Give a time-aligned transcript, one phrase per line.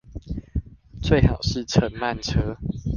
[1.03, 2.57] 最好是乘慢車